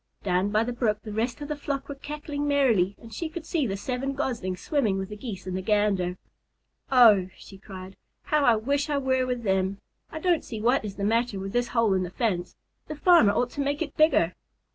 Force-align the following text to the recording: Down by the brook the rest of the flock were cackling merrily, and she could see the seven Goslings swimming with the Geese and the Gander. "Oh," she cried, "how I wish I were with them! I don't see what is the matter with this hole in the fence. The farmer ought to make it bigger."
Down 0.23 0.49
by 0.49 0.63
the 0.63 0.73
brook 0.73 1.03
the 1.03 1.11
rest 1.13 1.41
of 1.41 1.47
the 1.47 1.55
flock 1.55 1.87
were 1.87 1.93
cackling 1.93 2.47
merrily, 2.47 2.95
and 2.99 3.13
she 3.13 3.29
could 3.29 3.45
see 3.45 3.67
the 3.67 3.77
seven 3.77 4.13
Goslings 4.15 4.59
swimming 4.59 4.97
with 4.97 5.09
the 5.09 5.15
Geese 5.15 5.45
and 5.45 5.55
the 5.55 5.61
Gander. 5.61 6.17
"Oh," 6.91 7.29
she 7.37 7.59
cried, 7.59 7.95
"how 8.23 8.43
I 8.43 8.55
wish 8.55 8.89
I 8.89 8.97
were 8.97 9.27
with 9.27 9.43
them! 9.43 9.79
I 10.09 10.19
don't 10.19 10.43
see 10.43 10.59
what 10.59 10.83
is 10.83 10.95
the 10.95 11.03
matter 11.03 11.39
with 11.39 11.53
this 11.53 11.67
hole 11.67 11.93
in 11.93 12.01
the 12.01 12.09
fence. 12.09 12.55
The 12.87 12.95
farmer 12.95 13.33
ought 13.33 13.51
to 13.51 13.61
make 13.61 13.83
it 13.83 13.95
bigger." 13.95 14.33